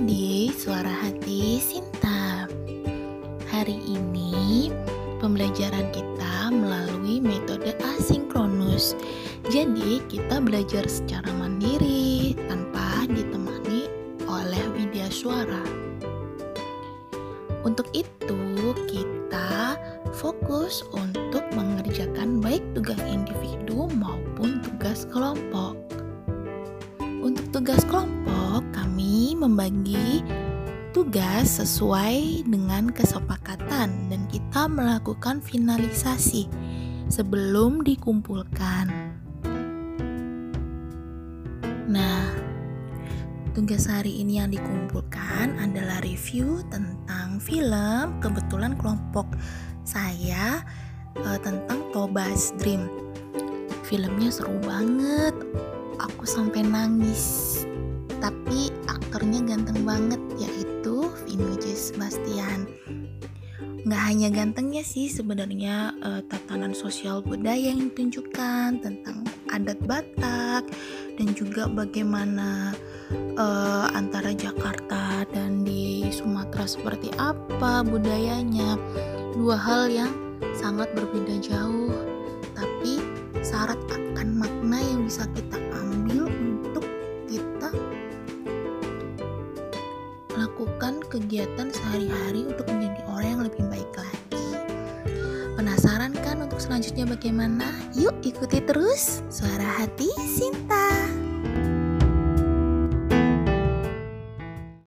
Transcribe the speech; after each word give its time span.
di 0.00 0.48
Suara 0.48 0.88
Hati 0.88 1.60
Sinta. 1.60 2.48
Hari 3.52 3.76
ini 3.84 4.72
pembelajaran 5.20 5.92
kita 5.92 6.48
melalui 6.48 7.20
metode 7.20 7.76
asinkronus. 7.84 8.96
Jadi, 9.52 10.00
kita 10.08 10.40
belajar 10.40 10.88
secara 10.88 11.28
mandiri 11.36 12.32
tanpa 12.48 13.04
ditemani 13.04 13.92
oleh 14.24 14.64
media 14.72 15.12
suara. 15.12 15.60
Untuk 17.60 17.92
itu, 17.92 18.72
kita 18.88 19.76
fokus 20.16 20.88
untuk 20.96 21.44
mengerjakan 21.52 22.40
baik 22.40 22.64
tugas 22.72 23.00
individu 23.04 23.92
maupun 24.00 24.64
tugas 24.64 25.04
kelompok. 25.12 25.76
Untuk 27.20 27.44
tugas 27.52 27.84
kelompok 27.84 28.21
membagi 29.42 30.22
tugas 30.94 31.58
sesuai 31.58 32.46
dengan 32.46 32.94
kesepakatan 32.94 33.90
dan 34.06 34.22
kita 34.30 34.70
melakukan 34.70 35.42
finalisasi 35.42 36.46
sebelum 37.10 37.82
dikumpulkan. 37.82 38.86
Nah, 41.90 42.22
tugas 43.50 43.90
hari 43.90 44.22
ini 44.22 44.38
yang 44.38 44.54
dikumpulkan 44.54 45.58
adalah 45.58 45.98
review 46.06 46.62
tentang 46.70 47.42
film. 47.42 48.22
Kebetulan 48.22 48.78
kelompok 48.78 49.26
saya 49.82 50.62
uh, 51.18 51.38
tentang 51.42 51.82
Tobas 51.90 52.54
Dream. 52.62 52.86
Filmnya 53.82 54.30
seru 54.30 54.54
banget. 54.62 55.34
Aku 55.98 56.22
sampai 56.22 56.62
nangis. 56.62 57.51
Banget 59.82 60.22
yaitu 60.38 61.10
Vino 61.26 61.58
J. 61.58 61.74
Sebastian. 61.74 62.70
Nggak 63.82 64.02
hanya 64.06 64.28
gantengnya 64.30 64.86
sih 64.86 65.10
sebenarnya 65.10 65.90
uh, 66.06 66.22
tatanan 66.30 66.70
sosial 66.70 67.18
budaya 67.18 67.74
yang 67.74 67.90
ditunjukkan 67.90 68.78
tentang 68.78 69.26
adat 69.50 69.82
Batak 69.82 70.70
dan 71.18 71.28
juga 71.34 71.66
bagaimana 71.66 72.70
uh, 73.34 73.90
antara 73.90 74.30
Jakarta 74.38 75.26
dan 75.34 75.66
di 75.66 76.06
Sumatera 76.14 76.62
seperti 76.62 77.10
apa 77.18 77.82
budayanya 77.82 78.78
dua 79.34 79.58
hal 79.58 79.90
yang 79.90 80.12
sangat 80.54 80.86
berbeda 80.94 81.42
jauh 81.42 81.90
tapi 82.54 83.02
syarat 83.42 83.82
akan 83.90 84.38
makna 84.46 84.78
yang 84.78 85.02
bisa 85.02 85.26
kita 85.34 85.51
melakukan 90.82 91.14
kegiatan 91.14 91.68
sehari-hari 91.70 92.42
untuk 92.42 92.66
menjadi 92.66 93.06
orang 93.06 93.28
yang 93.30 93.42
lebih 93.46 93.62
baik 93.70 93.92
lagi. 93.94 94.46
Penasaran 95.54 96.10
kan 96.26 96.42
untuk 96.42 96.58
selanjutnya 96.58 97.06
bagaimana? 97.06 97.70
Yuk 97.94 98.18
ikuti 98.26 98.58
terus 98.66 99.22
suara 99.30 99.78
hati 99.78 100.10
Sinta. 100.26 101.01